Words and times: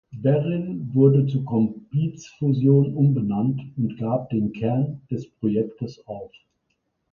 Beryl 0.17 0.79
wurde 0.95 1.27
zu 1.27 1.43
Compiz 1.43 2.25
Fusion 2.39 2.95
umbenannt 2.95 3.61
und 3.77 3.99
gab 3.99 4.31
den 4.31 4.51
Kern 4.51 5.01
des 5.11 5.29
Projektes 5.29 6.01
auf. 6.07 6.31